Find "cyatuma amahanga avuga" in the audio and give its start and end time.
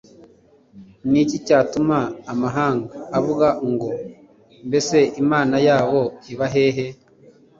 1.45-3.47